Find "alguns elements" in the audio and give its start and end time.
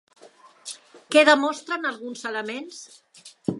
1.91-2.83